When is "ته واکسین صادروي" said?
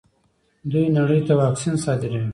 1.27-2.25